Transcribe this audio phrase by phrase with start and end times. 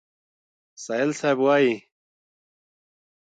[0.83, 1.73] سایل صیب وایي: